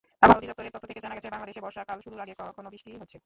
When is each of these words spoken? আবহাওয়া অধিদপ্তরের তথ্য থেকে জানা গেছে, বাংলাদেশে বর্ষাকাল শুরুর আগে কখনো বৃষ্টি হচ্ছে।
আবহাওয়া 0.23 0.39
অধিদপ্তরের 0.39 0.73
তথ্য 0.73 0.85
থেকে 0.91 1.03
জানা 1.05 1.15
গেছে, 1.17 1.29
বাংলাদেশে 1.33 1.63
বর্ষাকাল 1.65 1.97
শুরুর 2.05 2.23
আগে 2.23 2.33
কখনো 2.51 2.67
বৃষ্টি 2.73 2.91
হচ্ছে। 3.01 3.17